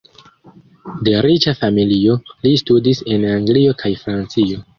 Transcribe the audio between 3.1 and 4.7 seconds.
en Anglio kaj Francio.